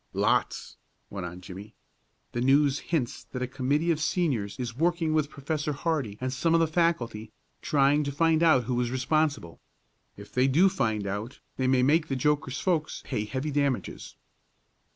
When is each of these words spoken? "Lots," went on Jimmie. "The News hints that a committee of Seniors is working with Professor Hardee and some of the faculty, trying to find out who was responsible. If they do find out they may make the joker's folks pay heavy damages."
"Lots," 0.13 0.77
went 1.11 1.27
on 1.27 1.41
Jimmie. 1.41 1.75
"The 2.31 2.41
News 2.41 2.79
hints 2.79 3.23
that 3.25 3.43
a 3.43 3.45
committee 3.47 3.91
of 3.91 3.99
Seniors 3.99 4.57
is 4.57 4.75
working 4.75 5.13
with 5.13 5.29
Professor 5.29 5.73
Hardee 5.73 6.17
and 6.19 6.33
some 6.33 6.55
of 6.55 6.59
the 6.59 6.65
faculty, 6.65 7.29
trying 7.61 8.03
to 8.05 8.11
find 8.11 8.41
out 8.41 8.63
who 8.63 8.73
was 8.73 8.89
responsible. 8.89 9.59
If 10.17 10.31
they 10.31 10.47
do 10.47 10.69
find 10.69 11.05
out 11.05 11.39
they 11.57 11.67
may 11.67 11.83
make 11.83 12.07
the 12.07 12.15
joker's 12.15 12.59
folks 12.59 13.03
pay 13.05 13.25
heavy 13.25 13.51
damages." 13.51 14.15